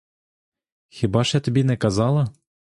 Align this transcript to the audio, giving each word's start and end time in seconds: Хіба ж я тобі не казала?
Хіба 0.89 1.23
ж 1.23 1.37
я 1.37 1.41
тобі 1.41 1.63
не 1.63 1.77
казала? 1.77 2.33